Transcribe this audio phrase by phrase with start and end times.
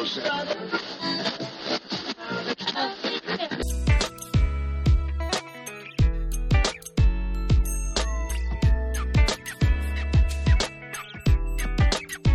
[0.00, 0.06] Hey,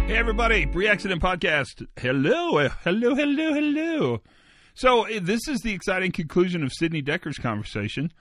[0.10, 1.88] everybody, Pre Accident Podcast.
[1.98, 4.22] Hello, uh, hello, hello, hello.
[4.76, 8.14] So, uh, this is the exciting conclusion of Sidney Dekker's conversation.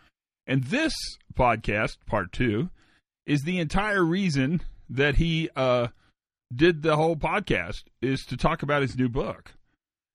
[0.46, 0.94] And this
[1.34, 2.70] podcast, part two,
[3.26, 5.88] is the entire reason that he uh,
[6.54, 9.54] did the whole podcast, is to talk about his new book.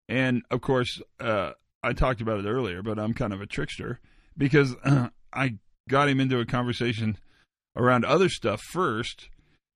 [0.07, 1.51] And, of course, uh,
[1.83, 3.99] I talked about it earlier, but I'm kind of a trickster
[4.37, 4.75] because
[5.33, 5.55] I
[5.87, 7.17] got him into a conversation
[7.75, 9.29] around other stuff first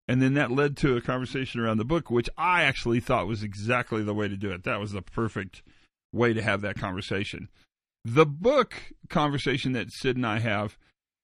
[0.08, 3.44] and then that led to a conversation around the book, which I actually thought was
[3.44, 4.64] exactly the way to do it.
[4.64, 5.64] That was the perfect
[6.12, 7.50] way to have that conversation.
[8.04, 8.76] The book
[9.09, 10.78] conversation that Sid and I have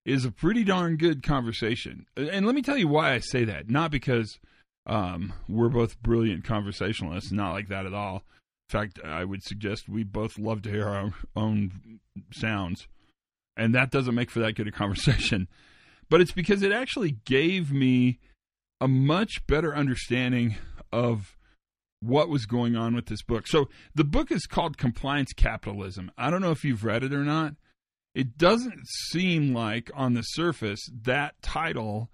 [0.06, 2.06] is a pretty darn good conversation.
[2.16, 3.70] And let me tell you why I say that.
[3.70, 4.40] Not because
[4.90, 8.16] um, we're both brilliant conversationalists, not like that at all.
[8.16, 12.00] In fact, I would suggest we both love to hear our own
[12.34, 12.88] sounds.
[13.56, 15.48] And that doesn't make for that good a conversation.
[16.10, 18.18] But it's because it actually gave me
[18.82, 20.56] a much better understanding
[20.92, 21.38] of
[22.02, 23.46] what was going on with this book.
[23.48, 26.12] So the book is called Compliance Capitalism.
[26.18, 27.54] I don't know if you've read it or not.
[28.16, 32.10] It doesn't seem like on the surface that title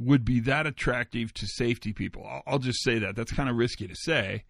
[0.00, 2.28] would be that attractive to safety people.
[2.46, 3.16] I'll just say that.
[3.16, 4.44] That's kind of risky to say.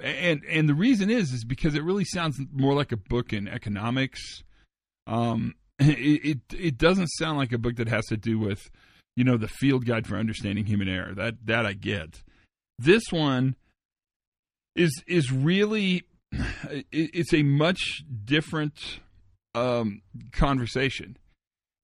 [0.00, 3.48] And and the reason is is because it really sounds more like a book in
[3.48, 4.44] economics.
[5.06, 8.70] Um, it, it it doesn't sound like a book that has to do with
[9.18, 11.12] you know, the field guide for understanding human error.
[11.12, 12.22] That that I get.
[12.78, 13.56] This one
[14.76, 16.04] is is really
[16.92, 19.00] it's a much different
[19.56, 21.16] um, conversation.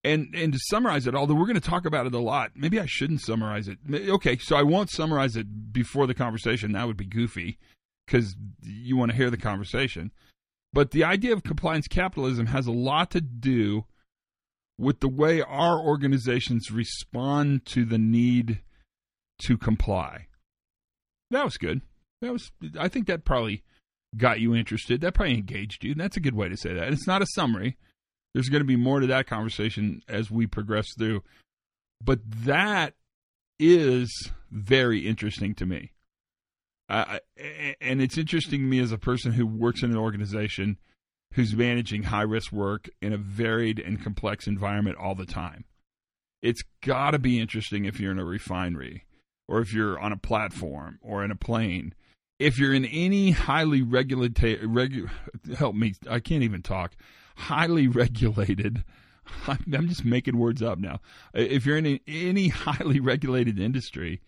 [0.05, 2.79] And and to summarize it, although we're going to talk about it a lot, maybe
[2.79, 3.79] I shouldn't summarize it.
[3.91, 6.73] Okay, so I won't summarize it before the conversation.
[6.73, 7.59] That would be goofy
[8.07, 10.13] because you want to hear the conversation.
[10.75, 13.87] But the idea of compliance capitalism has a lot to do
[14.77, 18.61] with the way our organizations respond to the need
[19.47, 20.27] to comply.
[21.31, 21.81] That was good.
[22.21, 23.63] That was I think that probably
[24.17, 25.01] got you interested.
[25.01, 25.95] That probably engaged you.
[25.95, 26.93] That's a good way to say that.
[26.93, 27.79] It's not a summary.
[28.35, 31.23] There's going to be more to that conversation as we progress through.
[32.03, 32.95] But that
[33.59, 35.93] is very interesting to me.
[36.89, 37.19] Uh,
[37.81, 40.77] and it's interesting to me as a person who works in an organization
[41.33, 45.65] who's managing high risk work in a varied and complex environment all the time.
[46.43, 49.05] It's got to be interesting if you're in a refinery
[49.49, 51.95] or if you're on a platform or in a plane.
[52.39, 55.11] If you're in any highly regulated, regu-
[55.57, 56.95] help me, I can't even talk,
[57.35, 58.85] highly regulated,
[59.47, 61.01] I'm just making words up now.
[61.33, 64.21] If you're in any highly regulated industry,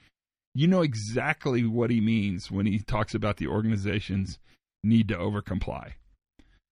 [0.55, 4.39] you know exactly what he means when he talks about the organization's
[4.83, 5.93] need to overcomply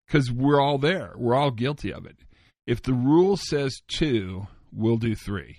[0.07, 1.13] because we're all there.
[1.15, 2.17] We're all guilty of it.
[2.65, 5.57] If the rule says two, we'll do three.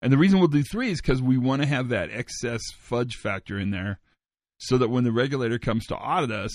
[0.00, 3.14] And the reason we'll do three is because we want to have that excess fudge
[3.16, 4.00] factor in there
[4.58, 6.50] so that when the regulator comes to audit us,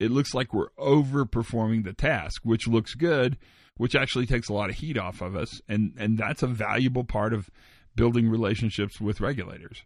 [0.00, 3.36] it looks like we're overperforming the task, which looks good,
[3.76, 5.60] which actually takes a lot of heat off of us.
[5.68, 7.50] And, and that's a valuable part of
[7.94, 9.84] building relationships with regulators.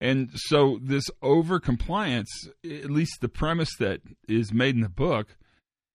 [0.00, 2.30] And so, this over compliance,
[2.64, 5.36] at least the premise that is made in the book,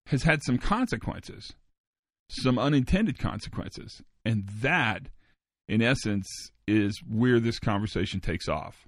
[0.08, 1.54] has had some consequences,
[2.30, 4.02] some unintended consequences.
[4.26, 5.08] And that,
[5.70, 6.28] in essence,
[6.68, 8.88] is where this conversation takes off.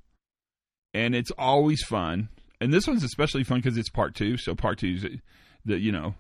[0.94, 2.30] And it's always fun.
[2.62, 4.38] And this one's especially fun because it's part two.
[4.38, 5.06] So, part two is
[5.66, 6.16] the, you know,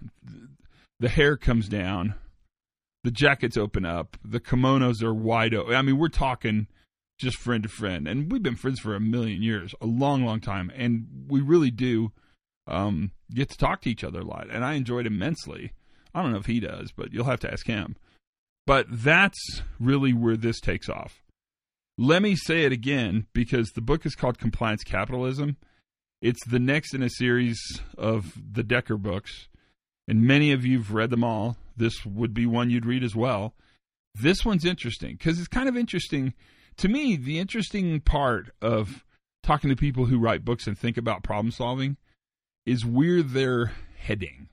[0.99, 2.15] the hair comes down,
[3.03, 5.75] the jackets open up, the kimonos are wide open.
[5.75, 6.67] I mean, we're talking
[7.17, 8.07] just friend to friend.
[8.07, 10.71] And we've been friends for a million years, a long, long time.
[10.75, 12.11] And we really do
[12.67, 15.73] um, get to talk to each other a lot, and I enjoyed immensely.
[16.13, 17.95] I don't know if he does, but you'll have to ask him.
[18.65, 21.21] But that's really where this takes off.
[21.97, 25.57] Let me say it again because the book is called Compliance Capitalism.
[26.21, 27.59] It's the next in a series
[27.97, 29.47] of the Dekker books,
[30.07, 31.57] and many of you've read them all.
[31.77, 33.53] This would be one you'd read as well.
[34.13, 36.33] This one's interesting because it's kind of interesting.
[36.77, 39.05] To me, the interesting part of
[39.43, 41.97] talking to people who write books and think about problem solving
[42.65, 44.49] is where they're heading,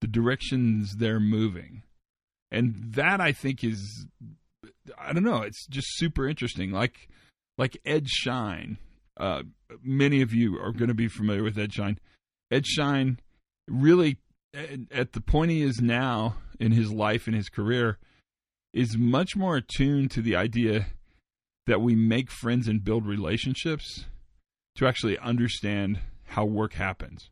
[0.00, 1.82] the directions they're moving.
[2.50, 4.06] And that I think is
[4.98, 6.72] I don't know, it's just super interesting.
[6.72, 7.08] Like
[7.56, 8.78] like Ed Schein.
[9.20, 9.42] Uh,
[9.82, 11.98] many of you are going to be familiar with Ed Schein.
[12.50, 13.20] Ed Schein
[13.68, 14.16] really
[14.90, 17.98] at the point he is now in his life and his career
[18.72, 20.86] is much more attuned to the idea
[21.66, 24.06] that we make friends and build relationships
[24.76, 27.30] to actually understand how work happens.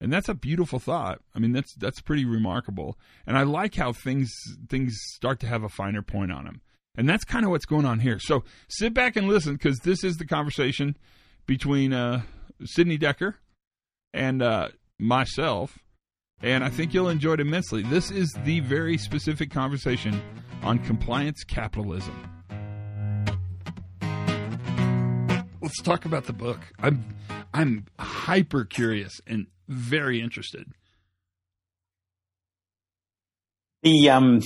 [0.00, 1.20] And that's a beautiful thought.
[1.34, 2.98] I mean, that's that's pretty remarkable.
[3.26, 4.30] And I like how things
[4.68, 6.60] things start to have a finer point on them.
[6.96, 8.18] And that's kind of what's going on here.
[8.18, 10.96] So sit back and listen because this is the conversation
[11.46, 12.22] between uh,
[12.64, 13.34] Sidney Dekker
[14.14, 15.78] and uh, myself.
[16.42, 17.82] And I think you'll enjoy it immensely.
[17.82, 20.20] This is the very specific conversation
[20.62, 22.14] on compliance capitalism.
[25.62, 26.60] Let's talk about the book.
[26.78, 27.04] I'm
[27.52, 30.66] I'm hyper curious and very interested.
[33.82, 34.40] The um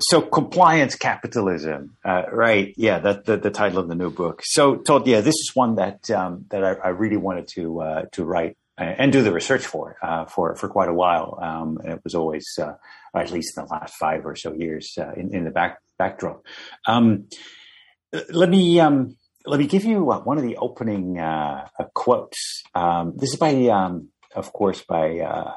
[0.00, 2.74] so compliance capitalism, uh, right?
[2.76, 4.42] Yeah, that's the, the title of the new book.
[4.44, 8.02] So, Todd, yeah, this is one that um, that I, I, really wanted to uh,
[8.12, 11.38] to write and do the research for uh, for for quite a while.
[11.40, 12.74] Um, and it was always, uh,
[13.14, 16.44] at least in the last five or so years, uh, in, in the back backdrop.
[16.86, 17.28] Um,
[18.30, 19.16] let me um,
[19.46, 21.18] let me give you uh, one of the opening
[21.94, 22.62] quotes.
[22.74, 25.52] Um, this is by, um, of course, by.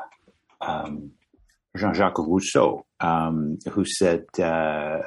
[0.62, 1.12] Um,
[1.78, 5.00] Jean-Jacques Rousseau, um, who said, uh,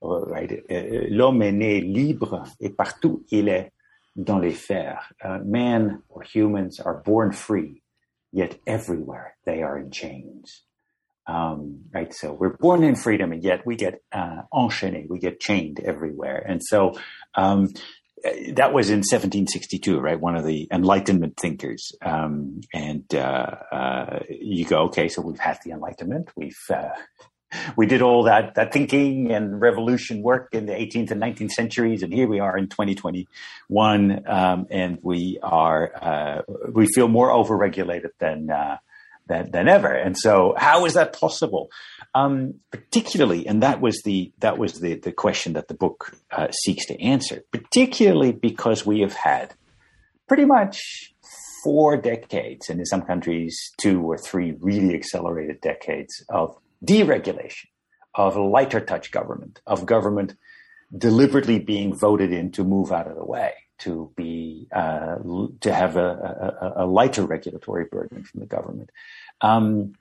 [0.00, 3.72] right, uh, l'homme est né libre et partout il est
[4.16, 5.12] dans les fers.
[5.22, 7.82] Uh, man or humans are born free,
[8.32, 10.62] yet everywhere they are in chains.
[11.28, 15.40] Um, right, so we're born in freedom, and yet we get uh, enchaîné, we get
[15.40, 16.44] chained everywhere.
[16.46, 16.92] And so
[17.34, 17.68] um,
[18.54, 20.20] that was in 1762, right?
[20.20, 21.92] One of the Enlightenment thinkers.
[22.02, 26.30] Um, and uh, uh, you go, okay, so we've had the Enlightenment.
[26.36, 26.90] We've uh,
[27.76, 32.02] we did all that that thinking and revolution work in the 18th and 19th centuries,
[32.02, 38.10] and here we are in 2021, um, and we are uh, we feel more overregulated
[38.18, 38.78] than uh,
[39.28, 39.92] than, than ever.
[39.92, 41.70] And so, how is that possible?
[42.14, 46.48] Um, particularly, and that was the that was the the question that the book uh,
[46.50, 47.42] seeks to answer.
[47.52, 49.54] Particularly because we have had
[50.28, 51.14] pretty much
[51.62, 57.66] four decades, and in some countries, two or three really accelerated decades of deregulation,
[58.14, 60.36] of lighter touch government, of government
[60.96, 65.16] deliberately being voted in to move out of the way to be uh,
[65.60, 68.90] to have a, a, a, lighter regulatory burden from the government.
[69.40, 69.94] Um,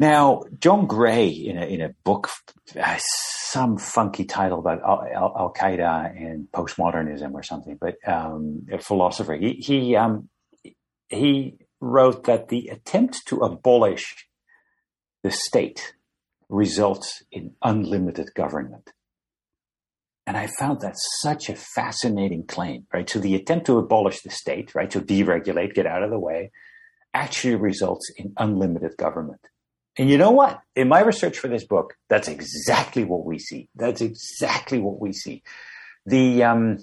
[0.00, 2.30] now, John Gray, in a, in a book,
[2.80, 9.34] uh, some funky title about Al Qaeda and postmodernism or something, but um, a philosopher,
[9.34, 10.28] he he, um,
[11.08, 14.27] he wrote that the attempt to abolish
[15.28, 15.92] the state
[16.48, 18.90] results in unlimited government.
[20.26, 23.08] And I found that such a fascinating claim, right?
[23.08, 26.50] So the attempt to abolish the state, right, to deregulate, get out of the way,
[27.12, 29.42] actually results in unlimited government.
[29.98, 30.60] And you know what?
[30.74, 33.68] In my research for this book, that's exactly what we see.
[33.74, 35.42] That's exactly what we see.
[36.06, 36.78] The um,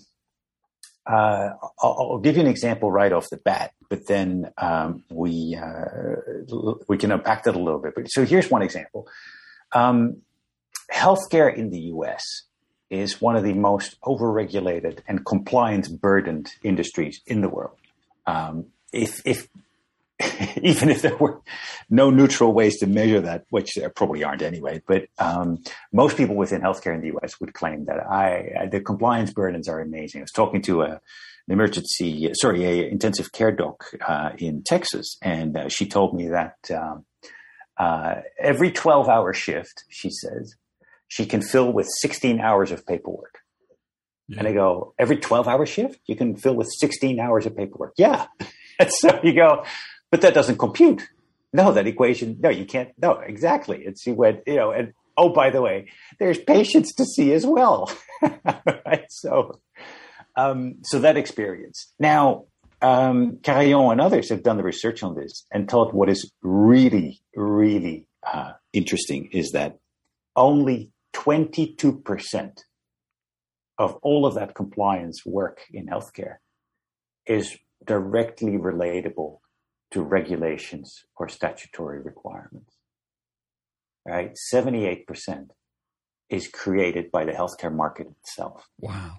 [1.07, 1.49] uh,
[1.81, 6.15] I'll, I'll, give you an example right off the bat, but then um, we uh,
[6.87, 7.93] we can unpack that a little bit.
[7.95, 9.07] But so here's one example:
[9.73, 10.21] um,
[10.91, 12.43] healthcare in the U.S
[12.89, 17.77] is one of the most overregulated and compliance burdened industries in the world.
[18.27, 19.47] Um, if, if
[20.61, 21.41] even if there were
[21.89, 26.35] no neutral ways to measure that, which there probably aren't anyway, but um, most people
[26.35, 27.39] within healthcare in the U.S.
[27.39, 30.21] would claim that I, the compliance burdens are amazing.
[30.21, 30.99] I was talking to a, an
[31.53, 36.55] emergency, sorry, a intensive care doc uh, in Texas, and uh, she told me that
[36.71, 37.05] um,
[37.77, 40.55] uh, every 12 hour shift, she says,
[41.07, 43.39] she can fill with 16 hours of paperwork.
[44.27, 44.39] Yeah.
[44.39, 47.93] And I go, every 12 hour shift, you can fill with 16 hours of paperwork.
[47.98, 48.25] Yeah.
[48.79, 49.63] and so you go,
[50.15, 51.10] but that doesn't compute.
[51.51, 52.91] No, that equation, no, you can't.
[52.98, 53.84] No, exactly.
[53.84, 57.45] It's you went, you know, and oh, by the way, there's patients to see as
[57.45, 57.91] well.
[58.24, 59.03] right.
[59.10, 59.60] So,
[60.38, 61.93] um, so that experience.
[62.00, 62.45] Now,
[62.81, 67.19] um, Carillon and others have done the research on this and told what is really,
[67.36, 69.79] really uh, interesting is that
[70.34, 72.60] only 22%
[73.77, 76.36] of all of that compliance work in healthcare
[77.25, 79.39] is directly relatable
[79.95, 82.75] to regulations or statutory requirements.
[84.05, 84.35] Right?
[84.53, 85.51] 78%
[86.29, 88.67] is created by the healthcare market itself.
[88.77, 89.13] Wow.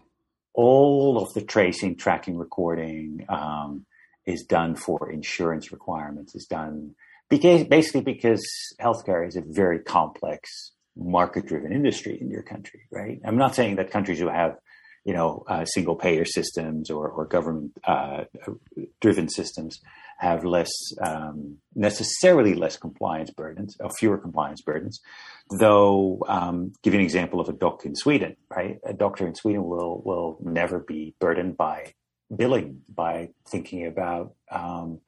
[0.52, 3.86] All of the tracing, tracking, recording um,
[4.26, 6.94] is done for insurance requirements, is done
[7.30, 8.46] because, basically because
[8.78, 13.18] healthcare is a very complex market driven industry in your country, right?
[13.24, 14.56] I'm not saying that countries who have,
[15.06, 18.24] you know, uh, single payer systems or, or government uh,
[19.00, 19.80] driven systems
[20.18, 20.70] have less,
[21.00, 25.00] um, necessarily less compliance burdens or fewer compliance burdens.
[25.58, 28.78] Though, um, give you an example of a doc in Sweden, right?
[28.84, 31.94] A doctor in Sweden will, will never be burdened by
[32.34, 35.00] billing by thinking about um,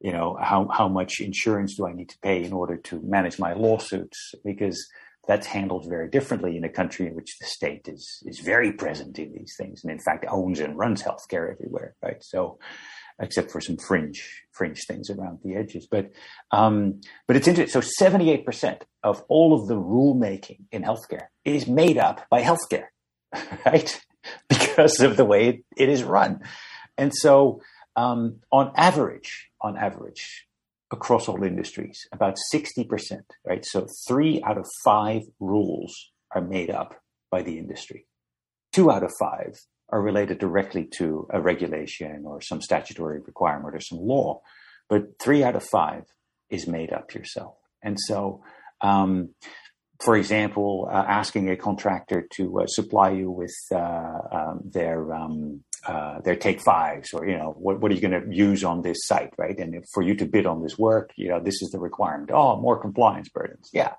[0.00, 3.38] you know how how much insurance do I need to pay in order to manage
[3.38, 4.86] my lawsuits because
[5.26, 9.18] that's handled very differently in a country in which the state is is very present
[9.18, 12.58] in these things and in fact owns and runs healthcare everywhere right so
[13.20, 16.10] except for some fringe fringe things around the edges but
[16.50, 21.98] um, but it's interesting so 78% of all of the rulemaking in healthcare is made
[21.98, 22.86] up by healthcare
[23.66, 24.00] right
[24.48, 26.40] because of the way it is run
[26.98, 27.60] and so
[27.96, 30.46] um, on average on average
[30.90, 33.64] across all industries, about 60%, right?
[33.64, 36.94] So three out of five rules are made up
[37.30, 38.06] by the industry.
[38.72, 39.54] Two out of five
[39.90, 44.40] are related directly to a regulation or some statutory requirement or some law.
[44.88, 46.04] But three out of five
[46.50, 47.56] is made up yourself.
[47.82, 48.42] And so,
[48.80, 49.30] um,
[50.00, 55.64] for example, uh, asking a contractor to uh, supply you with uh, um, their um,
[55.86, 58.82] uh, their take fives, or you know, what, what are you going to use on
[58.82, 59.56] this site, right?
[59.58, 62.30] And for you to bid on this work, you know, this is the requirement.
[62.32, 63.70] Oh, more compliance burdens.
[63.72, 63.92] Yeah.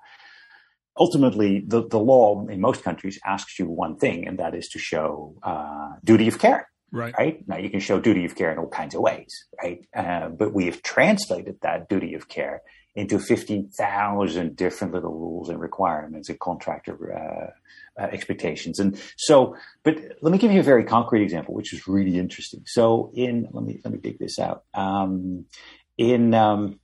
[0.98, 4.78] Ultimately, the, the law in most countries asks you one thing, and that is to
[4.78, 6.68] show uh, duty of care.
[6.90, 7.14] Right.
[7.18, 7.46] Right.
[7.46, 9.86] Now you can show duty of care in all kinds of ways, right?
[9.94, 12.62] Uh, but we have translated that duty of care
[12.94, 18.80] into 15,000 different little rules and requirements and contractor uh, uh, expectations.
[18.80, 22.62] And so, but let me give you a very concrete example, which is really interesting.
[22.66, 24.64] So in, let me, let me dig this out.
[24.74, 25.44] Um,
[25.96, 26.80] in, um,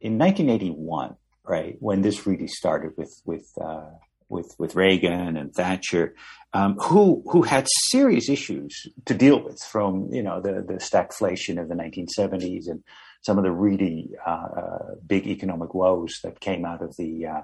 [0.00, 1.16] in 1981,
[1.48, 3.90] right, when this really started with, with, uh,
[4.28, 6.14] with, with Reagan and Thatcher,
[6.52, 11.60] um, who, who had serious issues to deal with from, you know, the, the stagflation
[11.60, 12.82] of the 1970s and,
[13.26, 17.42] some of the really uh, uh, big economic woes that came out of the uh,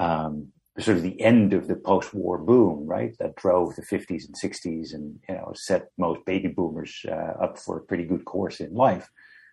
[0.00, 0.48] um,
[0.80, 3.16] sort of the end of the post-war boom, right?
[3.20, 7.58] That drove the 50s and 60s, and you know set most baby boomers uh, up
[7.60, 9.08] for a pretty good course in life.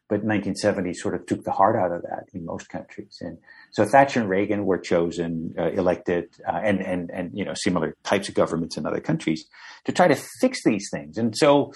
[0.08, 3.40] But 1970 sort of took the heart out of that in most countries, and
[3.72, 7.96] so Thatcher and Reagan were chosen, uh, elected, uh, and and and you know similar
[8.04, 9.46] types of governments in other countries
[9.86, 11.18] to try to fix these things.
[11.18, 11.74] And so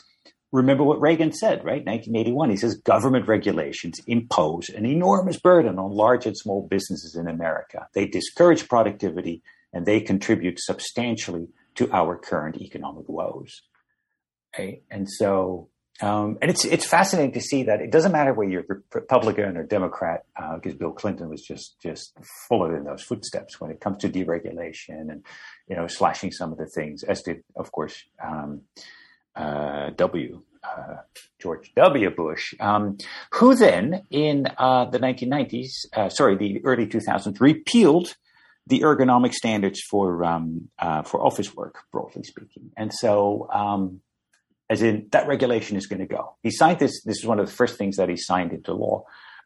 [0.52, 1.86] remember what Reagan said, right?
[1.86, 2.50] 1981.
[2.50, 7.88] He says government regulations impose an enormous burden on large and small businesses in America.
[7.94, 9.42] They discourage productivity
[9.74, 13.62] and they contribute substantially to our current economic woes.
[14.58, 14.82] Right?
[14.90, 15.70] And so,
[16.02, 19.64] um, and it's it's fascinating to see that it doesn't matter whether you're Republican or
[19.64, 20.26] Democrat,
[20.56, 22.14] because uh, Bill Clinton was just just
[22.48, 25.26] followed in those footsteps when it comes to deregulation and
[25.68, 28.62] you know slashing some of the things, as did of course um,
[29.36, 30.44] uh, W.
[30.62, 30.98] Uh,
[31.42, 32.10] George W.
[32.10, 32.98] Bush, um,
[33.32, 38.18] who then in uh, the 1990s, uh, sorry, the early 2000s, repealed
[38.68, 42.72] the ergonomic standards for um, uh, for office work, broadly speaking.
[42.76, 44.02] And so, um,
[44.70, 46.36] as in that regulation is going to go.
[46.44, 47.04] He signed this.
[47.04, 49.04] This is one of the first things that he signed into law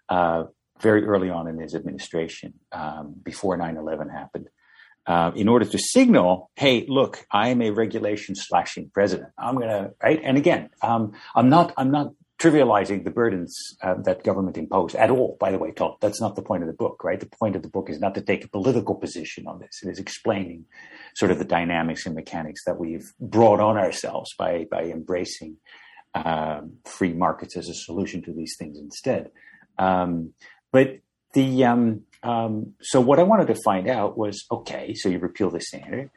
[0.09, 0.43] uh,
[0.79, 4.49] very early on in his administration, um, before 9/11 happened
[5.05, 9.29] uh, in order to signal, hey, look, I am a regulation slashing president.
[9.37, 10.19] I'm going to, right?
[10.23, 15.09] And again, um, I'm not, I'm not trivializing the burdens uh, that government imposed at
[15.09, 15.95] all, by the way, Todd.
[16.01, 17.19] That's not the point of the book, right?
[17.19, 19.79] The point of the book is not to take a political position on this.
[19.81, 20.65] It is explaining
[21.15, 25.55] sort of the dynamics and mechanics that we've brought on ourselves by, by embracing
[26.15, 29.31] um, free markets as a solution to these things instead.
[29.79, 30.33] Um,
[30.73, 30.99] but
[31.33, 35.49] the, um, um, so what I wanted to find out was, okay, so you repeal
[35.49, 36.09] the standard.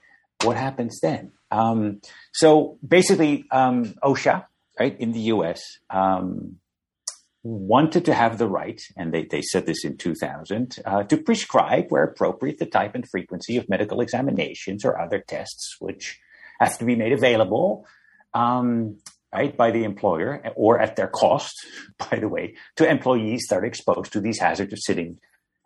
[0.42, 1.32] What happens then?
[1.52, 2.00] Um,
[2.32, 4.44] so basically, um, OSHA,
[4.78, 6.56] right, in the U.S., um,
[7.42, 11.86] wanted to have the right, and they, they said this in 2000, uh, to prescribe,
[11.90, 16.18] where appropriate, the type and frequency of medical examinations or other tests which
[16.60, 17.86] have to be made available
[18.34, 18.98] um,
[19.32, 21.54] right, by the employer or at their cost,
[22.10, 25.18] by the way, to employees that are exposed to these hazards of sitting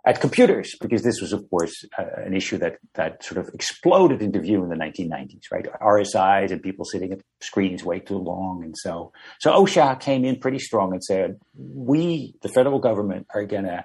[0.07, 4.23] at computers, because this was, of course, uh, an issue that that sort of exploded
[4.23, 5.67] into view in the 1990s, right?
[5.81, 10.39] RSIs and people sitting at screens way too long, and so so OSHA came in
[10.39, 13.85] pretty strong and said, "We, the federal government, are going to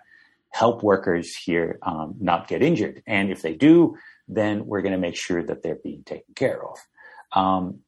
[0.51, 4.97] help workers here um, not get injured, and if they do, then we're going to
[4.97, 6.77] make sure that they're being taken care of."
[7.33, 7.79] Um,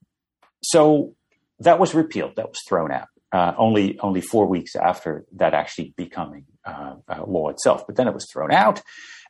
[0.61, 1.15] so
[1.59, 2.35] that was repealed.
[2.35, 3.07] That was thrown out.
[3.33, 7.85] Uh, only only four weeks after that actually becoming uh, uh, law itself.
[7.85, 8.81] But then it was thrown out,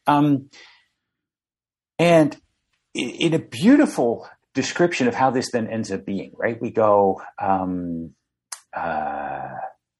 [0.05, 0.51] um,
[1.97, 2.37] and
[2.93, 6.61] in a beautiful description of how this then ends up being, right?
[6.61, 8.11] We go um,
[8.75, 9.49] uh,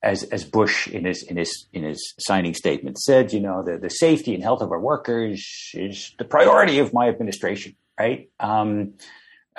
[0.02, 3.78] as as Bush in his in his in his signing statement said, you know, the
[3.78, 8.30] the safety and health of our workers is the priority of my administration, right?
[8.40, 8.94] Um,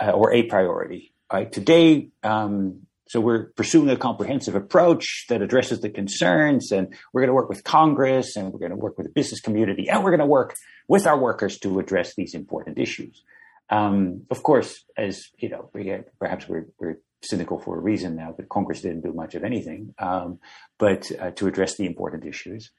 [0.00, 1.12] uh, or a priority.
[1.32, 7.22] Right today, um, So we're pursuing a comprehensive approach that addresses the concerns, and we're
[7.22, 10.04] going to work with Congress, and we're going to work with the business community, and
[10.04, 10.54] we're going to work
[10.88, 13.22] with our workers to address these important issues.
[13.70, 15.70] Um, of course, as you know,
[16.18, 19.92] perhaps we're, we're, cynical for a reason now that Congress didn't do much of anything,
[19.98, 20.38] um,
[20.78, 22.70] but uh, to address the important issues.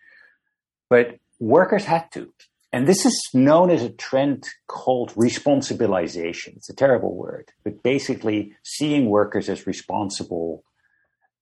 [0.89, 2.31] But workers had to.
[2.71, 6.55] And this is known as a trend called responsibilization.
[6.57, 10.63] It's a terrible word, but basically seeing workers as responsible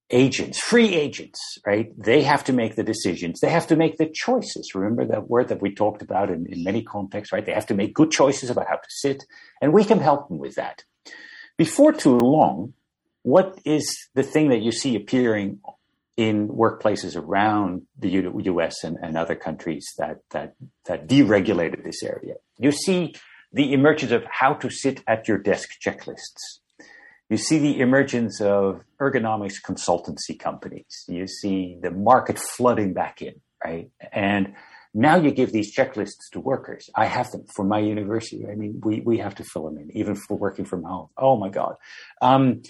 [0.10, 1.91] agents, free agents, right?
[2.01, 3.41] They have to make the decisions.
[3.41, 4.74] They have to make the choices.
[4.74, 7.46] Remember that word that we talked about in, in many contexts, right?
[7.46, 9.25] They have to make good choices about how to sit,
[9.62, 10.86] and we can help them with that.
[11.57, 12.74] Before too long,
[13.24, 15.60] what is the thing that you see appearing
[16.18, 18.84] in workplaces around the U.S.
[18.84, 20.56] And, and, other countries that, that
[20.86, 22.34] that deregulated this area.
[22.58, 23.14] You see
[23.54, 26.60] the emergence of how to sit at your desk checklists.
[27.30, 31.06] You see the emergence of ergonomics consultancy companies.
[31.08, 33.92] You see the market flooding back in, right?
[34.12, 34.54] And
[34.94, 36.90] now you give these checklists to workers.
[36.96, 38.48] I have them for my university.
[38.50, 41.10] I mean, we, we have to fill them in, even for working from home.
[41.18, 41.76] Oh my God.
[42.22, 42.64] Um,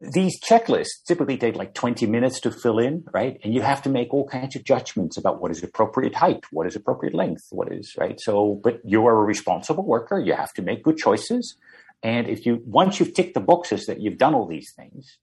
[0.00, 3.38] these checklists typically take like 20 minutes to fill in, right?
[3.42, 6.66] And you have to make all kinds of judgments about what is appropriate height, what
[6.68, 8.18] is appropriate length, what is, right?
[8.20, 10.20] So, but you are a responsible worker.
[10.20, 11.56] You have to make good choices.
[12.02, 15.18] And if you, once you've ticked the boxes that you've done all these things,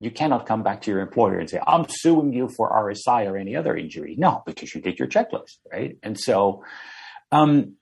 [0.00, 3.38] you cannot come back to your employer and say, I'm suing you for RSI or
[3.38, 4.16] any other injury.
[4.18, 5.96] No, because you did your checklist, right?
[6.02, 6.64] And so,
[7.32, 7.76] um,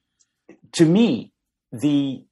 [0.73, 1.33] to me,
[1.71, 2.23] the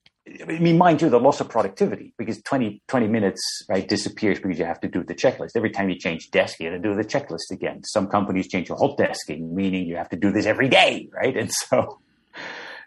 [0.42, 4.60] I mean, mind you, the loss of productivity because 20, 20 minutes right disappears because
[4.60, 5.52] you have to do the checklist.
[5.56, 7.84] Every time you change desk, you have to do the checklist again.
[7.84, 11.36] Some companies change your whole desking, meaning you have to do this every day, right?
[11.38, 12.00] And so,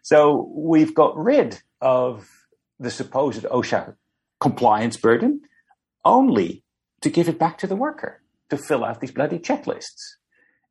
[0.02, 2.28] so we've got rid of
[2.78, 3.94] the supposed OSHA
[4.38, 5.42] compliance burden
[6.04, 6.64] only
[7.02, 10.16] to give it back to the worker to fill out these bloody checklists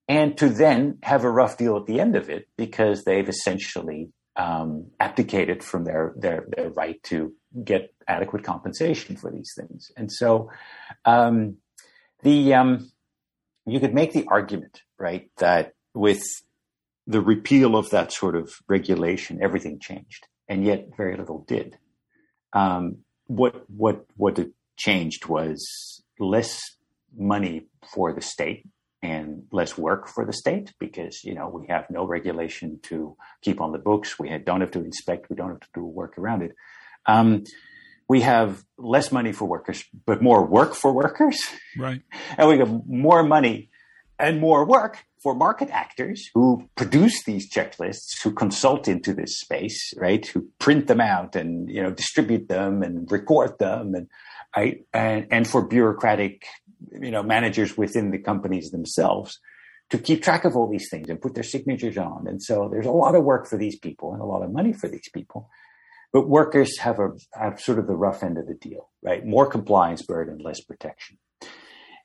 [0.07, 4.09] and to then have a rough deal at the end of it because they've essentially
[4.39, 9.91] um, abdicated from their, their, their right to get adequate compensation for these things.
[9.97, 10.49] And so
[11.03, 11.57] um,
[12.23, 12.89] the um,
[13.65, 16.23] you could make the argument, right, that with
[17.05, 21.77] the repeal of that sort of regulation, everything changed, and yet very little did.
[22.53, 26.77] Um, what what what it changed was less
[27.15, 28.65] money for the state
[29.01, 33.61] and less work for the state because you know we have no regulation to keep
[33.61, 34.19] on the books.
[34.19, 35.29] We don't have to inspect.
[35.29, 36.55] We don't have to do work around it.
[37.05, 37.43] Um,
[38.07, 41.39] we have less money for workers, but more work for workers.
[41.77, 42.01] Right.
[42.37, 43.69] And we have more money
[44.17, 49.93] and more work for market actors who produce these checklists, who consult into this space,
[49.97, 50.25] right?
[50.27, 54.07] Who print them out and you know distribute them and record them, and
[54.55, 54.85] right?
[54.93, 56.45] And and for bureaucratic
[56.91, 59.39] you know managers within the companies themselves
[59.89, 62.27] to keep track of all these things and put their signatures on.
[62.27, 64.71] And so there's a lot of work for these people and a lot of money
[64.71, 65.49] for these people.
[66.13, 69.25] But workers have a have sort of the rough end of the deal, right?
[69.25, 71.17] More compliance burden, less protection.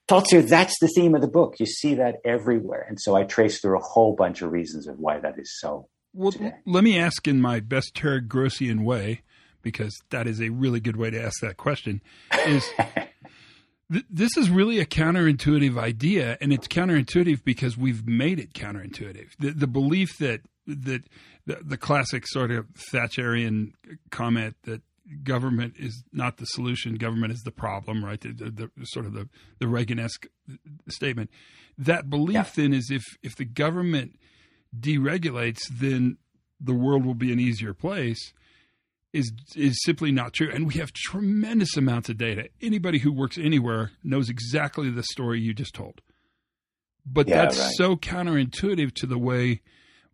[0.07, 1.55] Todster, that's the theme of the book.
[1.59, 2.85] You see that everywhere.
[2.87, 5.89] And so I trace through a whole bunch of reasons of why that is so.
[6.13, 6.53] Well, today.
[6.67, 9.23] let me ask in my best Terry Grossian way,
[9.63, 12.03] because that is a really good way to ask that question,
[12.47, 12.69] is
[13.89, 19.31] this is really a counterintuitive idea, and it's counterintuitive because we've made it counterintuitive.
[19.39, 21.03] The, the belief that that
[21.47, 23.73] the, the, classic sort of Thatcherian
[24.11, 24.81] comment that
[25.23, 28.19] government is not the solution, government is the problem, right?
[28.19, 30.27] The, the, the sort of the, the Reagan-esque
[30.89, 31.29] statement.
[31.77, 32.51] That belief yeah.
[32.57, 34.19] then is if if the government
[34.79, 36.17] deregulates, then
[36.59, 38.33] the world will be an easier place
[39.15, 40.51] is is simply not true.
[40.53, 42.49] And we have tremendous amounts of data.
[42.61, 46.03] Anybody who works anywhere knows exactly the story you just told.
[47.07, 47.71] But yeah, that's right.
[47.77, 49.63] so counterintuitive to the way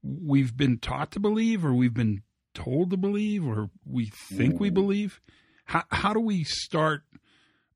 [0.03, 4.61] we've been taught to believe, or we've been told to believe, or we think mm.
[4.61, 5.21] we believe.
[5.65, 7.03] How, how do we start?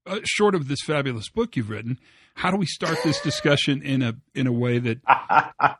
[0.06, 1.98] Uh, short of this fabulous book you've written,
[2.34, 4.98] how do we start this discussion in a in a way that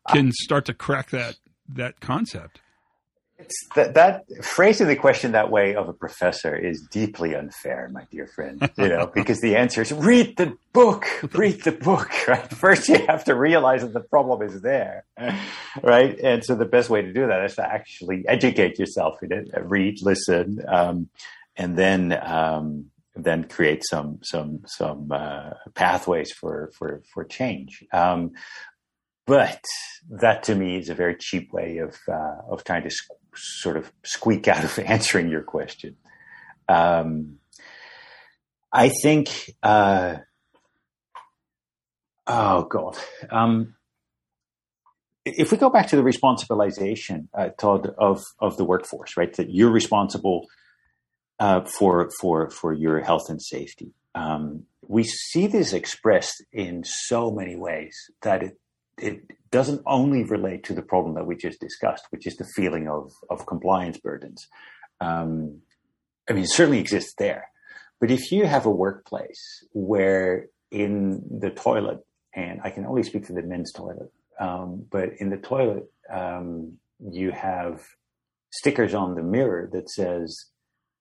[0.08, 1.36] can start to crack that
[1.68, 2.60] that concept?
[3.36, 8.06] It's that, that phrasing the question that way of a professor is deeply unfair, my
[8.10, 8.70] dear friend.
[8.78, 12.10] You know, because the answer is read the book, read the book.
[12.28, 12.48] Right.
[12.50, 15.04] First, you have to realize that the problem is there,
[15.82, 16.18] right?
[16.18, 19.48] And so the best way to do that is to actually educate yourself in it,
[19.62, 21.10] read, listen, um,
[21.56, 27.84] and then um, then create some some some uh, pathways for for for change.
[27.92, 28.32] Um,
[29.26, 29.62] but
[30.10, 32.90] that to me is a very cheap way of uh, of trying to
[33.36, 35.96] sort of squeak out of answering your question.
[36.68, 37.38] Um,
[38.72, 39.28] I think,
[39.62, 40.16] uh,
[42.26, 42.98] oh God,
[43.30, 43.74] um,
[45.24, 49.32] if we go back to the responsibilization, uh, Todd, of of the workforce, right?
[49.36, 50.46] That you're responsible
[51.38, 53.92] uh, for for for your health and safety.
[54.14, 58.58] Um, we see this expressed in so many ways that it
[58.98, 62.88] it doesn't only relate to the problem that we just discussed, which is the feeling
[62.88, 64.46] of of compliance burdens.
[65.00, 65.60] Um,
[66.28, 67.48] I mean, it certainly exists there,
[68.00, 72.00] but if you have a workplace where in the toilet,
[72.34, 76.78] and I can only speak for the men's toilet, um, but in the toilet, um,
[77.00, 77.82] you have
[78.50, 80.46] stickers on the mirror that says,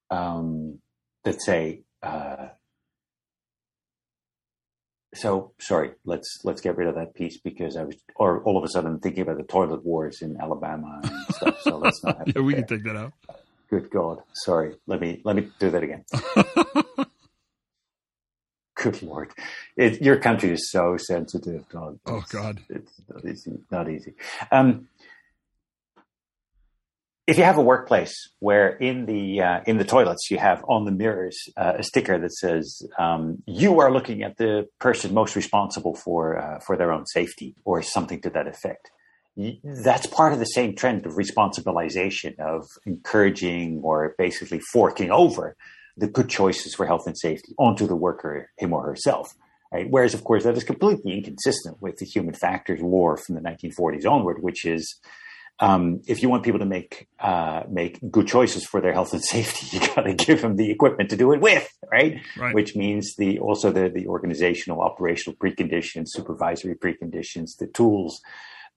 [0.09, 0.79] um,
[1.23, 2.49] that say, uh,
[5.13, 8.63] so sorry, let's let's get rid of that piece because I was, or all of
[8.63, 11.61] a sudden thinking about the toilet wars in Alabama and stuff.
[11.61, 12.27] So let's not.
[12.35, 13.13] yeah, we can take that out.
[13.69, 14.75] Good God, sorry.
[14.87, 16.05] Let me let me do that again.
[18.75, 19.31] Good Lord,
[19.77, 21.99] it, your country is so sensitive, Todd.
[22.05, 23.59] Oh God, it's not easy.
[23.71, 24.13] Not easy.
[24.51, 24.87] Um,
[27.25, 30.85] if you have a workplace where in the uh, in the toilets you have on
[30.85, 35.35] the mirrors uh, a sticker that says um, you are looking at the person most
[35.35, 38.91] responsible for uh, for their own safety or something to that effect
[39.63, 45.55] that's part of the same trend of responsibilization of encouraging or basically forking over
[45.97, 49.33] the good choices for health and safety onto the worker, him or herself.
[49.71, 49.87] Right?
[49.89, 54.05] Whereas, of course, that is completely inconsistent with the human factors war from the 1940s
[54.05, 54.99] onward, which is
[55.59, 59.23] um, if you want people to make uh, make good choices for their health and
[59.35, 62.19] safety, you got to give them the equipment to do it with, right?
[62.37, 62.55] right?
[62.55, 68.19] Which means the also the the organizational, operational preconditions, supervisory preconditions, the tools,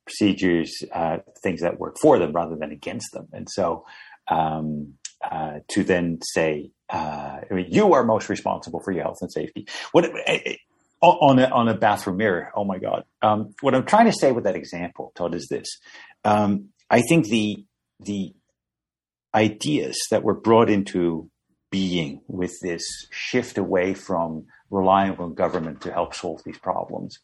[0.04, 3.28] procedures, uh, things that work for them rather than against them.
[3.32, 3.84] And so,
[4.28, 9.18] um, uh, to then say, uh, I mean, you are most responsible for your health
[9.20, 9.66] and safety.
[9.92, 10.56] What eh, eh,
[11.02, 12.50] on a, on a bathroom mirror?
[12.54, 13.04] Oh my God!
[13.22, 15.66] Um, what I'm trying to say with that example, Todd, is this:
[16.24, 17.64] um, I think the
[18.00, 18.34] the
[19.34, 21.30] ideas that were brought into
[21.70, 27.18] being with this shift away from relying on government to help solve these problems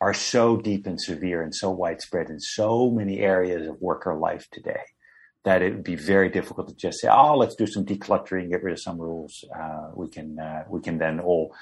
[0.00, 4.46] are so deep and severe and so widespread in so many areas of worker life
[4.50, 4.82] today
[5.44, 8.62] that it would be very difficult to just say, "Oh, let's do some decluttering, get
[8.62, 9.44] rid of some rules.
[9.54, 11.54] Uh, we can uh, we can then all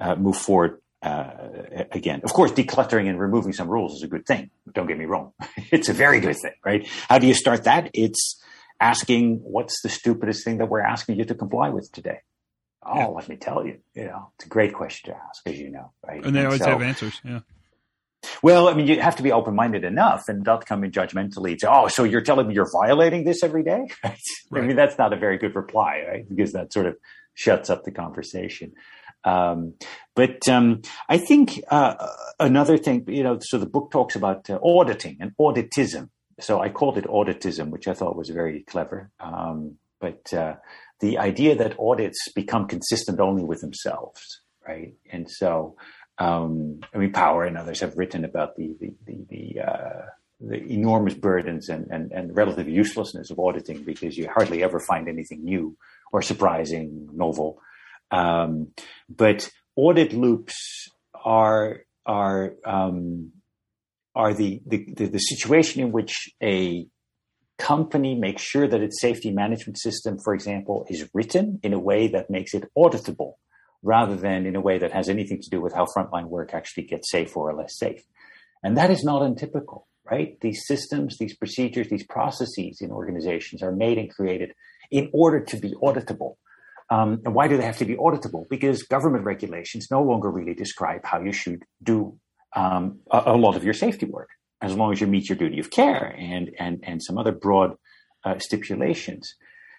[0.00, 4.26] uh, move forward uh, again." Of course, decluttering and removing some rules is a good
[4.26, 4.50] thing.
[4.72, 5.32] Don't get me wrong;
[5.70, 6.86] it's a very good thing, right?
[7.08, 7.90] How do you start that?
[7.94, 8.42] It's
[8.80, 12.20] asking, "What's the stupidest thing that we're asking you to comply with today?"
[12.88, 13.06] Oh, yeah.
[13.06, 13.78] let me tell you.
[13.94, 16.24] You know, it's a great question to ask, as you know, right?
[16.24, 17.20] And they always so, have answers.
[17.24, 17.40] Yeah.
[18.42, 21.58] Well, I mean, you have to be open minded enough and not come in judgmentally
[21.58, 23.88] to, oh, so you're telling me you're violating this every day?
[24.02, 24.18] Right?
[24.48, 24.62] Right.
[24.62, 26.28] I mean, that's not a very good reply, right?
[26.28, 26.96] Because that sort of
[27.34, 28.72] shuts up the conversation.
[29.26, 29.74] Um,
[30.14, 32.08] but um, I think uh,
[32.40, 36.08] another thing, you know, so the book talks about uh, auditing and auditism.
[36.40, 39.10] So I called it auditism, which I thought was very clever.
[39.20, 40.54] Um, but uh,
[41.00, 44.94] the idea that audits become consistent only with themselves, right?
[45.10, 45.76] And so
[46.18, 50.06] um, I mean, Power and others have written about the the the, the, uh,
[50.40, 55.08] the enormous burdens and, and, and relative uselessness of auditing because you hardly ever find
[55.08, 55.76] anything new
[56.12, 57.58] or surprising, novel.
[58.10, 58.68] Um,
[59.08, 60.88] but audit loops
[61.24, 63.32] are are um,
[64.14, 66.86] are the, the, the the situation in which a
[67.58, 72.08] company makes sure that its safety management system, for example, is written in a way
[72.08, 73.34] that makes it auditable
[73.82, 76.84] rather than in a way that has anything to do with how frontline work actually
[76.84, 78.02] gets safer or less safe.
[78.62, 80.38] And that is not untypical, right?
[80.40, 84.52] These systems, these procedures, these processes in organizations are made and created
[84.90, 86.36] in order to be auditable.
[86.88, 88.48] Um, and why do they have to be auditable?
[88.48, 92.18] Because government regulations no longer really describe how you should do
[92.54, 94.28] um, a, a, lot of your safety work,
[94.60, 97.74] as long as you meet your duty of care and and and some other broad
[98.24, 99.34] uh, stipulations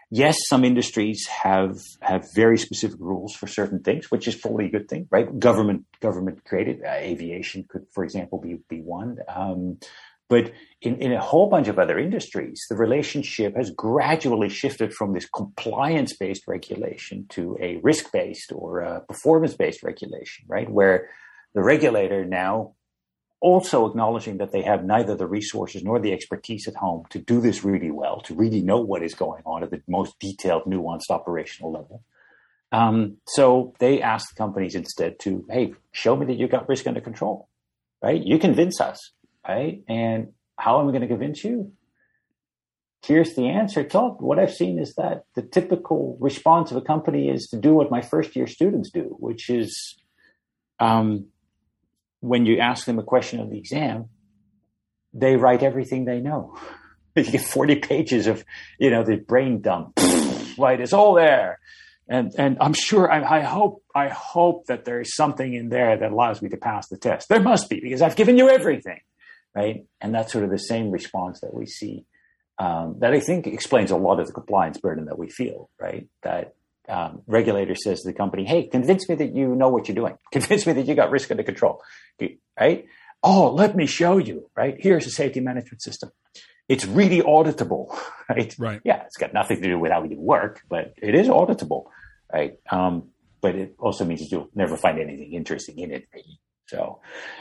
[0.09, 4.69] yes, some industries have have very specific rules for certain things, which is probably a
[4.69, 5.39] good thing, right?
[5.39, 9.17] Government government created uh, aviation could, for example, be be one.
[9.27, 9.79] Um,
[10.29, 15.13] but in, in a whole bunch of other industries, the relationship has gradually shifted from
[15.13, 20.69] this compliance based regulation to a risk based or performance based regulation, right?
[20.69, 21.09] Where
[21.53, 22.73] the regulator now
[23.39, 27.39] also acknowledging that they have neither the resources nor the expertise at home to do
[27.39, 31.09] this really well, to really know what is going on at the most detailed, nuanced
[31.09, 32.03] operational level.
[32.71, 36.99] Um, so they ask companies instead to, hey, show me that you've got risk under
[36.99, 37.47] control,
[38.01, 38.21] right?
[38.21, 39.11] You convince us,
[39.47, 39.83] right?
[39.87, 41.71] And how am I going to convince you?
[43.07, 43.83] here's the answer.
[43.83, 47.73] Todd, what I've seen is that the typical response of a company is to do
[47.73, 49.97] what my first year students do, which is
[50.79, 51.27] um,
[52.19, 54.09] when you ask them a question on the exam,
[55.13, 56.57] they write everything they know.
[57.15, 58.43] you get 40 pages of,
[58.77, 59.97] you know, the brain dump,
[60.57, 60.79] right?
[60.79, 61.59] It's all there.
[62.09, 65.97] And, and I'm sure, I, I hope, I hope that there is something in there
[65.97, 67.27] that allows me to pass the test.
[67.27, 68.99] There must be because I've given you everything,
[69.57, 69.85] right?
[69.99, 72.05] And that's sort of the same response that we see
[72.59, 76.07] um, that I think explains a lot of the compliance burden that we feel, right?
[76.21, 76.53] That
[76.87, 80.17] um, regulator says to the company, "Hey, convince me that you know what you're doing.
[80.31, 81.81] Convince me that you got risk under control."
[82.59, 82.85] Right?
[83.23, 84.49] Oh, let me show you.
[84.55, 84.75] Right?
[84.79, 86.11] Here's a safety management system.
[86.69, 87.97] It's really auditable,
[88.29, 88.55] right?
[88.59, 88.81] Right.
[88.83, 91.85] Yeah, it's got nothing to do with how you work, but it is auditable,
[92.31, 92.53] right?
[92.71, 93.09] Um,
[93.41, 96.07] but it also means you'll never find anything interesting in it.
[96.67, 96.99] So,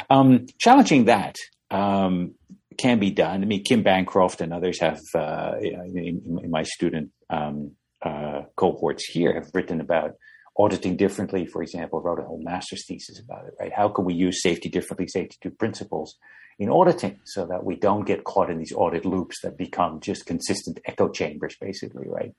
[0.08, 1.36] um, challenging that
[1.70, 2.34] um,
[2.76, 3.42] can be done.
[3.42, 9.04] I mean, Kym Bancroft and others have, uh, in, in, my student um, uh, cohorts
[9.04, 10.12] here, have written about
[10.56, 11.46] auditing differently.
[11.46, 13.54] For example, wrote a whole master's thesis about it.
[13.58, 13.72] Right?
[13.72, 16.16] How can we use safety differently, safety two principles
[16.58, 20.24] in auditing, so that we don't get caught in these audit loops that become just
[20.24, 22.32] consistent echo chambers, basically, right?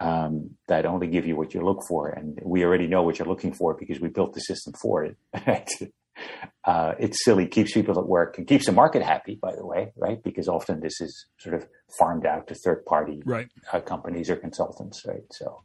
[0.00, 3.28] Um, that only give you what you look for, and we already know what you're
[3.28, 5.16] looking for because we built the system for it.
[5.46, 5.70] Right?
[6.64, 9.92] Uh, it's silly, keeps people at work and keeps the market happy, by the way,
[9.96, 10.22] right?
[10.22, 11.66] Because often this is sort of
[11.98, 13.48] farmed out to third party right.
[13.72, 15.24] uh, companies or consultants, right?
[15.32, 15.62] So,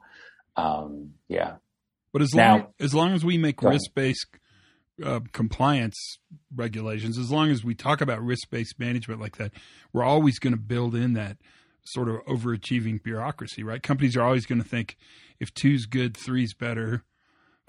[0.57, 1.55] um, yeah.
[2.11, 4.25] But as long, as long as we make risk based
[5.03, 5.95] uh, compliance
[6.53, 9.51] regulations, as long as we talk about risk based management like that,
[9.93, 11.37] we're always going to build in that
[11.85, 13.81] sort of overachieving bureaucracy, right?
[13.81, 14.97] Companies are always going to think
[15.39, 17.03] if two's good, three's better,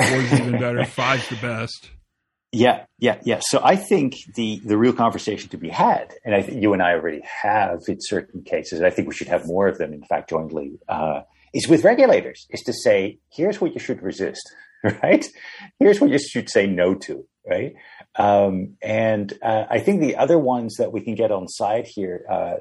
[0.02, 1.90] four's even better, five's the best.
[2.52, 3.38] Yeah, yeah, yeah.
[3.42, 6.82] So I think the the real conversation to be had, and I think you and
[6.82, 9.92] I already have in certain cases, and I think we should have more of them,
[9.92, 11.20] in fact, jointly, uh,
[11.54, 14.42] is with regulators, is to say, here's what you should resist,
[15.02, 15.24] right?
[15.78, 17.74] Here's what you should say no to, right?
[18.16, 22.24] Um, and uh, I think the other ones that we can get on side here,
[22.28, 22.56] uh,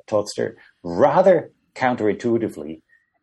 [0.83, 2.81] rather counterintuitively,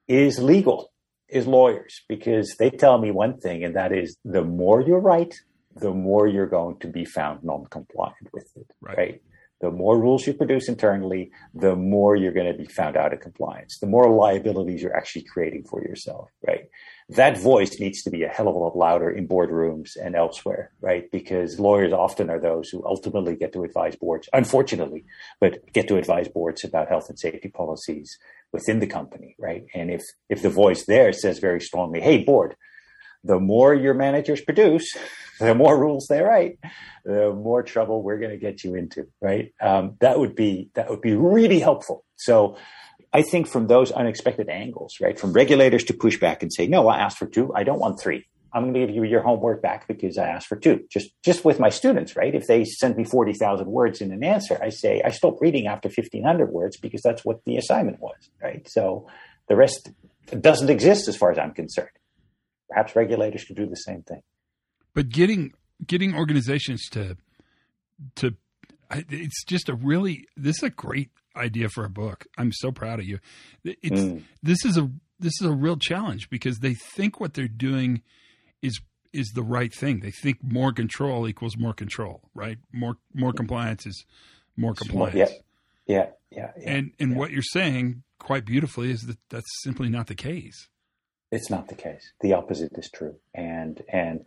[0.08, 0.90] is legal,
[1.28, 5.32] is lawyers, because they tell me one thing, and that is the more you're right,
[5.80, 8.96] the more you're going to be found non-compliant with it, right.
[8.96, 9.22] right?
[9.60, 13.20] The more rules you produce internally, the more you're going to be found out of
[13.20, 13.78] compliance.
[13.78, 16.68] The more liabilities you're actually creating for yourself, right?
[17.08, 20.72] That voice needs to be a hell of a lot louder in boardrooms and elsewhere,
[20.82, 21.10] right?
[21.10, 25.06] Because lawyers often are those who ultimately get to advise boards, unfortunately,
[25.40, 28.18] but get to advise boards about health and safety policies
[28.52, 29.64] within the company, right?
[29.74, 32.56] And if, if the voice there says very strongly, Hey, board,
[33.24, 34.90] the more your managers produce,
[35.40, 36.58] the more rules they write,
[37.04, 39.52] the more trouble we're going to get you into, right?
[39.60, 42.04] Um, that would be that would be really helpful.
[42.16, 42.56] So,
[43.12, 46.88] I think from those unexpected angles, right, from regulators to push back and say, no,
[46.88, 48.26] I asked for two, I don't want three.
[48.52, 50.84] I'm going to give you your homework back because I asked for two.
[50.90, 52.34] Just just with my students, right?
[52.34, 55.66] If they send me forty thousand words in an answer, I say I stop reading
[55.66, 58.66] after fifteen hundred words because that's what the assignment was, right?
[58.68, 59.08] So
[59.48, 59.90] the rest
[60.40, 61.90] doesn't exist as far as I'm concerned.
[62.68, 64.22] Perhaps regulators could do the same thing.
[64.94, 65.52] But getting
[65.86, 67.16] getting organizations to
[68.16, 68.34] to
[68.90, 72.26] it's just a really this is a great idea for a book.
[72.38, 73.18] I'm so proud of you.
[73.64, 74.22] It's mm.
[74.42, 78.02] this is a this is a real challenge because they think what they're doing
[78.62, 78.80] is
[79.12, 80.00] is the right thing.
[80.00, 82.58] They think more control equals more control, right?
[82.72, 84.04] More more compliance is
[84.56, 85.14] more compliance.
[85.14, 85.26] Yeah,
[85.86, 86.50] yeah, yeah.
[86.58, 87.18] yeah and and yeah.
[87.18, 90.68] what you're saying quite beautifully is that that's simply not the case.
[91.30, 92.12] It's not the case.
[92.20, 93.16] The opposite is true.
[93.34, 94.24] And and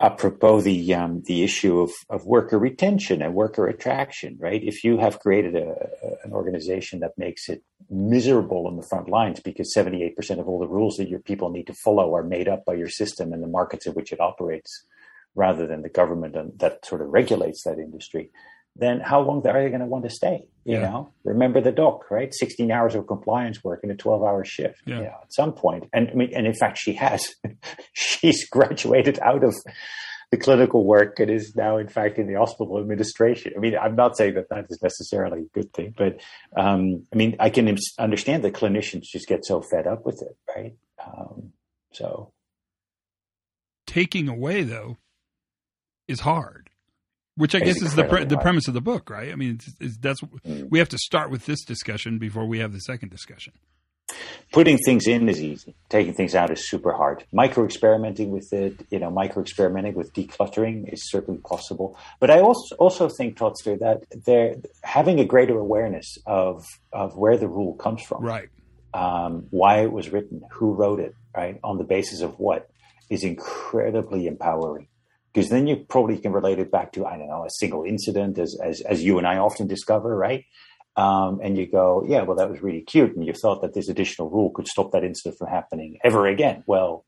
[0.00, 4.62] apropos the um, the issue of, of worker retention and worker attraction, right?
[4.62, 9.08] If you have created a, a, an organization that makes it miserable on the front
[9.08, 12.48] lines because 78% of all the rules that your people need to follow are made
[12.48, 14.84] up by your system and the markets in which it operates
[15.34, 18.30] rather than the government that sort of regulates that industry,
[18.78, 20.46] then how long are they going to want to stay?
[20.64, 20.90] You yeah.
[20.90, 22.32] know, remember the doc, right?
[22.32, 24.82] 16 hours of compliance work in a 12 hour shift.
[24.86, 24.96] Yeah.
[24.96, 25.88] You know, at some point.
[25.92, 27.34] And I mean, and in fact, she has,
[27.92, 29.54] she's graduated out of
[30.30, 33.54] the clinical work and is now, in fact, in the hospital administration.
[33.56, 36.20] I mean, I'm not saying that that is necessarily a good thing, but
[36.54, 40.36] um, I mean, I can understand that clinicians just get so fed up with it,
[40.54, 40.76] right?
[41.02, 41.52] Um,
[41.92, 42.32] so
[43.86, 44.98] taking away though
[46.06, 46.67] is hard
[47.38, 49.32] which I guess is the pre- the premise of the book, right?
[49.32, 50.68] I mean, it's, it's, that's mm.
[50.70, 53.52] we have to start with this discussion before we have the second discussion.
[54.52, 55.74] putting things in is easy.
[55.88, 57.24] Taking things out is super hard.
[57.32, 61.96] Micro experimenting with it, you know, micro experimenting with decluttering is certainly possible.
[62.20, 67.36] But I also also think, Todster, that they're having a greater awareness of of where
[67.36, 68.48] the rule comes from, right?
[68.94, 71.60] Um, why it was written, who wrote it, right?
[71.62, 72.70] On the basis of what
[73.10, 74.88] is incredibly empowering.
[75.38, 78.40] Because then you probably can relate it back to I don't know a single incident,
[78.40, 80.44] as as as you and I often discover, right?
[80.96, 83.14] Um, and you go, yeah, well, that was really cute.
[83.14, 86.64] And you thought that this additional rule could stop that incident from happening ever again.
[86.66, 87.04] Well,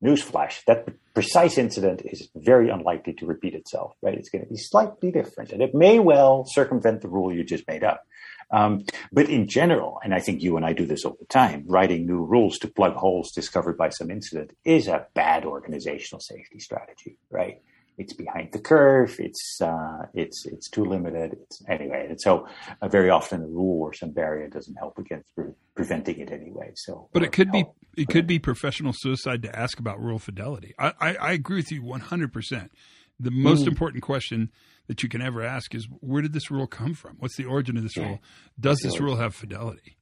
[0.00, 4.14] newsflash, that precise incident is very unlikely to repeat itself, right?
[4.14, 7.66] It's going to be slightly different and it may well circumvent the rule you just
[7.66, 8.04] made up.
[8.52, 11.64] Um, but in general, and I think you and I do this all the time,
[11.66, 16.60] writing new rules to plug holes discovered by some incident is a bad organizational safety
[16.60, 17.60] strategy, right?
[17.98, 19.16] It's behind the curve.
[19.18, 21.36] It's uh, it's it's too limited.
[21.42, 22.46] It's, anyway, and so
[22.80, 26.72] uh, very often a rule or some barrier doesn't help against pre- preventing it anyway.
[26.74, 27.64] So, but it could be
[27.96, 30.74] it could be professional suicide to ask about rule fidelity.
[30.78, 32.72] I, I, I agree with you one hundred percent.
[33.20, 33.68] The most mm.
[33.68, 34.50] important question
[34.88, 37.16] that you can ever ask is where did this rule come from?
[37.18, 38.04] What's the origin of this yeah.
[38.04, 38.18] rule?
[38.58, 39.96] Does this rule have fidelity?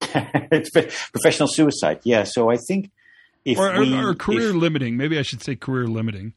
[0.02, 2.00] it's professional suicide.
[2.04, 2.24] Yeah.
[2.24, 2.90] So I think
[3.44, 4.96] if or, we, or, or career if, limiting.
[4.96, 6.34] Maybe I should say career limiting.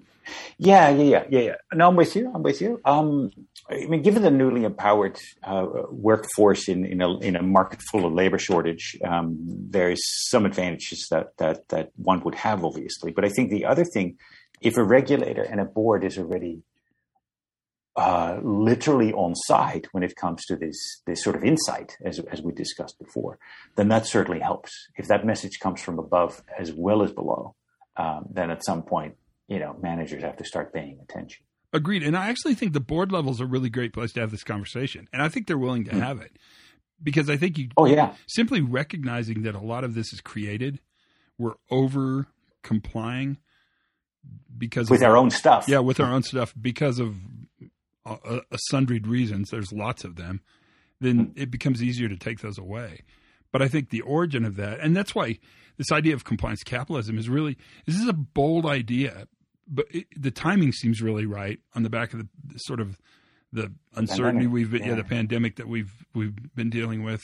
[0.58, 1.56] Yeah, yeah, yeah, yeah, yeah.
[1.74, 2.32] No, I'm with you.
[2.34, 2.80] I'm with you.
[2.86, 3.32] Um,
[3.70, 8.06] I mean, given the newly empowered uh, workforce in in a, in a market full
[8.06, 13.12] of labor shortage, um, there's some advantages that that that one would have, obviously.
[13.12, 14.18] But I think the other thing,
[14.62, 16.64] if a regulator and a board is already
[17.96, 22.42] uh, literally on site when it comes to this this sort of insight, as as
[22.42, 23.40] we discussed before,
[23.76, 24.72] then that certainly helps.
[24.98, 27.56] If that message comes from above as well as below,
[27.96, 29.16] um, then at some point
[29.54, 31.46] you know, managers have to start paying attention.
[31.72, 32.02] Agreed.
[32.02, 34.44] And I actually think the board level is a really great place to have this
[34.44, 35.08] conversation.
[35.14, 36.32] And I think they're willing to mm have it
[37.02, 38.16] because I think you, oh, yeah.
[38.28, 40.80] simply recognizing that a lot of this is created,
[41.38, 42.26] we're over
[42.64, 43.38] complying
[44.58, 45.68] because with of, our own stuff.
[45.68, 47.16] Yeah, with our own stuff because of
[48.06, 49.50] a, a sundried reasons.
[49.50, 50.42] There's lots of them.
[51.00, 53.02] Then mm it becomes easier to take those away.
[53.52, 55.38] But I think the origin of that, and that's why
[55.78, 59.28] this idea of compliance capitalism is really this is a bold idea,
[59.68, 62.98] but it, the timing seems really right on the back of the, the sort of
[63.52, 64.90] the uncertainty we've been, yeah.
[64.90, 64.96] yeah.
[64.96, 67.22] the pandemic that we've we've been dealing with.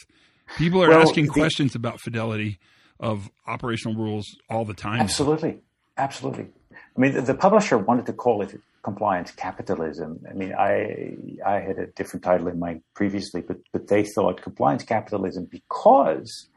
[0.58, 2.60] People are well, asking the, questions about fidelity
[3.00, 5.00] of operational rules all the time.
[5.00, 5.60] Absolutely,
[5.98, 6.48] absolutely.
[6.72, 10.20] I mean, the, the publisher wanted to call it compliance capitalism.
[10.30, 14.42] I mean, I I had a different title in mind previously, but but they thought
[14.42, 16.48] compliance capitalism because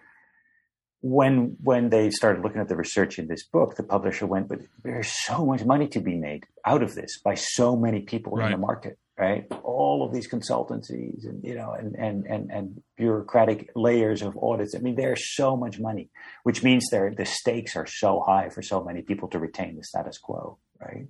[1.03, 4.61] when when they started looking at the research in this book, the publisher went, "But
[4.85, 8.47] there's so much money to be made out of this by so many people right.
[8.47, 9.45] in the market, right?
[9.65, 14.77] All of these consultancies and you know and and and and bureaucratic layers of audits.
[14.77, 16.09] I mean, there's so much money,
[16.45, 19.83] which means there the stakes are so high for so many people to retain the
[19.83, 21.09] status quo, right?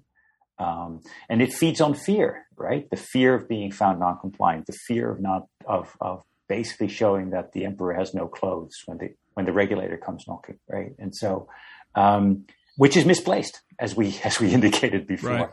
[0.59, 2.89] Um, and it feeds on fear, right?
[2.89, 7.53] The fear of being found non-compliant, the fear of not of of basically showing that
[7.53, 10.93] the emperor has no clothes when the when the regulator comes knocking, right?
[10.99, 11.49] And so,
[11.95, 12.45] um,
[12.77, 15.51] which is misplaced, as we as we indicated before, right.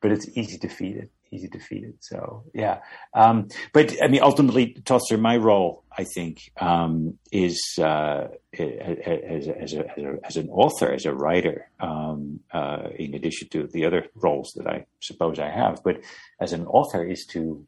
[0.00, 1.96] but it's easy to feed it, easy to feed it.
[2.00, 2.80] So yeah,
[3.14, 8.28] um, but I mean, ultimately, Todster, my role, I think, um, is uh,
[8.58, 8.66] as,
[8.98, 13.66] as, a, as, a, as, an author, as a writer, um, uh, in addition to
[13.66, 16.00] the other roles that I suppose I have, but
[16.40, 17.66] as an author, is to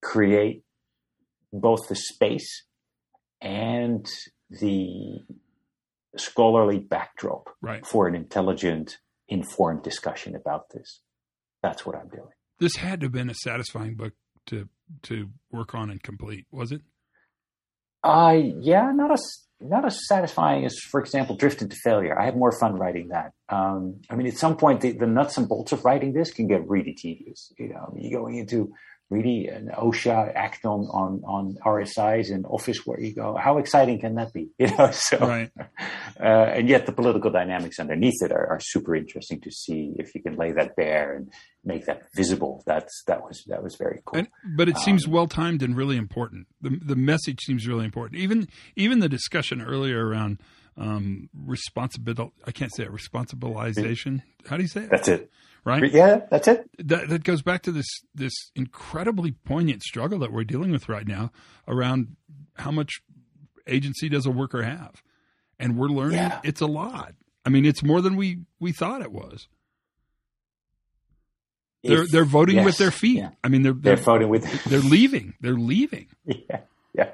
[0.00, 0.62] create
[1.52, 2.64] both the space
[3.40, 4.06] and
[4.50, 5.20] the
[6.16, 7.86] scholarly backdrop right.
[7.86, 11.00] for an intelligent, informed discussion about this.
[11.62, 12.32] That's what I'm doing.
[12.60, 14.14] This had to have been a satisfying book
[14.46, 14.68] to
[15.02, 16.82] to work on and complete, was it?
[18.02, 22.18] Uh yeah, not as not as satisfying as, for example, Drift into Failure.
[22.18, 23.32] I had more fun writing that.
[23.48, 26.46] Um, I mean, at some point, the, the, nuts and bolts of writing this can
[26.46, 27.52] get really tedious.
[27.58, 28.72] You know, you're going into
[29.10, 33.98] really an OSHA act on, on, on RSIs and office where you go, how exciting
[34.00, 34.48] can that be?
[34.58, 35.50] You know, so, right.
[36.20, 40.14] uh, and yet the political dynamics underneath it are, are, super interesting to see if
[40.14, 41.32] you can lay that bare and
[41.64, 42.62] make that visible.
[42.66, 44.18] That's, that was, that was very cool.
[44.18, 46.48] And, but it um, seems well timed and really important.
[46.60, 48.20] The, the message seems really important.
[48.20, 50.40] Even, even the discussion earlier around,
[50.76, 54.22] um, responsibility, I can't say it, responsibilization.
[54.48, 54.90] How do you say it?
[54.90, 55.30] That's it
[55.68, 55.92] right?
[55.92, 56.68] Yeah, that's it.
[56.78, 61.06] That that goes back to this this incredibly poignant struggle that we're dealing with right
[61.06, 61.30] now
[61.68, 62.16] around
[62.54, 63.00] how much
[63.66, 65.02] agency does a worker have,
[65.58, 66.40] and we're learning yeah.
[66.42, 67.14] it's a lot.
[67.44, 69.48] I mean, it's more than we we thought it was.
[71.82, 73.18] If, they're they're voting yes, with their feet.
[73.18, 73.30] Yeah.
[73.44, 74.64] I mean, they're, they're, they're voting with.
[74.64, 75.34] they're leaving.
[75.40, 76.08] They're leaving.
[76.24, 76.60] Yeah,
[76.94, 77.10] yeah,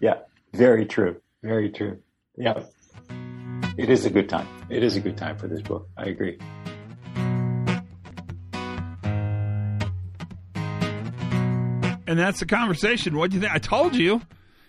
[0.00, 0.14] yeah.
[0.52, 1.20] Very true.
[1.42, 2.00] Very true.
[2.36, 2.64] Yeah.
[3.78, 4.48] It is a good time.
[4.68, 5.88] It is a good time for this book.
[5.96, 6.38] I agree.
[12.16, 13.14] And that's the conversation.
[13.14, 13.52] What do you think?
[13.52, 14.22] I told you.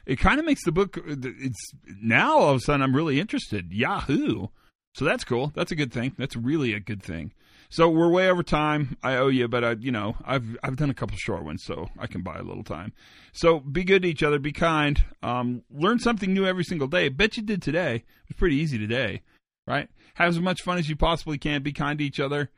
[0.06, 1.00] It kind of makes the book.
[1.08, 1.72] It's
[2.02, 3.72] now all of a sudden I'm really interested.
[3.72, 4.48] Yahoo!
[4.96, 5.54] So that's cool.
[5.56, 6.12] That's a good thing.
[6.18, 7.32] That's really a good thing.
[7.70, 8.98] So we're way over time.
[9.02, 11.88] I owe you, but I, you know, I've I've done a couple short ones, so
[11.98, 12.92] I can buy a little time.
[13.32, 14.40] So be good to each other.
[14.40, 15.02] Be kind.
[15.24, 17.08] Um, learn something new every single day.
[17.08, 17.96] Bet you did today.
[17.96, 19.22] It was pretty easy today,
[19.66, 19.88] right?
[20.16, 21.64] Have as much fun as you possibly can.
[21.64, 22.50] Be kind to each other.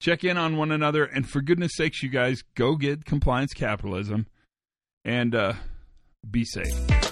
[0.00, 4.26] Check in on one another, and for goodness sakes, you guys, go get compliance capitalism,
[5.08, 5.54] and uh,
[6.30, 7.07] be safe.